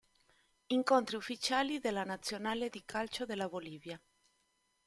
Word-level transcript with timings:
Incontri 0.69 1.15
ufficiali 1.15 1.77
della 1.77 2.03
Nazionale 2.03 2.69
di 2.71 2.81
calcio 2.83 3.23
della 3.27 3.47
Bolivia 3.47 4.01